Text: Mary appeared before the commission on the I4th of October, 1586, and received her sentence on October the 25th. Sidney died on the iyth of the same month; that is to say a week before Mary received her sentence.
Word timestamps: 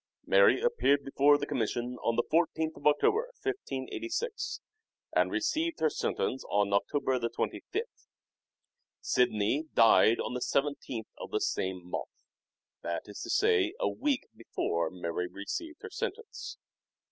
Mary 0.25 0.59
appeared 0.59 1.05
before 1.05 1.37
the 1.37 1.45
commission 1.45 1.99
on 2.03 2.15
the 2.15 2.23
I4th 2.23 2.75
of 2.75 2.87
October, 2.87 3.29
1586, 3.43 4.59
and 5.15 5.29
received 5.29 5.79
her 5.79 5.91
sentence 5.91 6.43
on 6.49 6.73
October 6.73 7.19
the 7.19 7.29
25th. 7.29 8.07
Sidney 9.01 9.65
died 9.75 10.19
on 10.19 10.33
the 10.33 10.39
iyth 10.39 11.05
of 11.19 11.29
the 11.29 11.39
same 11.39 11.87
month; 11.87 12.09
that 12.81 13.03
is 13.07 13.19
to 13.21 13.29
say 13.29 13.75
a 13.79 13.87
week 13.89 14.25
before 14.35 14.89
Mary 14.89 15.27
received 15.27 15.83
her 15.83 15.91
sentence. 15.91 16.57